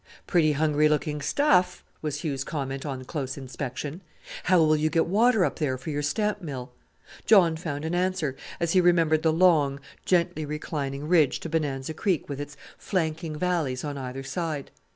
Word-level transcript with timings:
"Pretty 0.25 0.53
hungry 0.53 0.89
looking 0.89 1.21
stuff," 1.21 1.83
was 2.01 2.23
Hugh's 2.23 2.43
comment 2.43 2.87
on 2.87 3.05
close 3.05 3.37
inspection. 3.37 4.01
"How 4.45 4.57
will 4.57 4.75
you 4.75 4.89
get 4.89 5.05
water 5.05 5.45
up 5.45 5.59
there 5.59 5.77
for 5.77 5.91
your 5.91 6.01
stamp 6.01 6.41
mill?" 6.41 6.71
John 7.27 7.55
found 7.55 7.85
an 7.85 7.93
answer, 7.93 8.35
as 8.59 8.71
he 8.71 8.81
remembered 8.81 9.21
the 9.21 9.31
long, 9.31 9.79
gently 10.03 10.43
reclining 10.43 11.07
ridge 11.07 11.39
to 11.41 11.49
Bonanza 11.49 11.93
Creek 11.93 12.27
with 12.27 12.41
its 12.41 12.57
flanking 12.79 13.37
valleys 13.37 13.83
on 13.83 13.95
either 13.95 14.23
side. 14.23 14.71